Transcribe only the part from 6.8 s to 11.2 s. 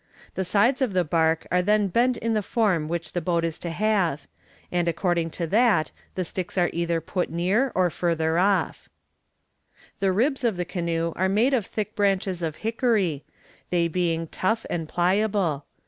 put near or further off. "The ribs of the canoe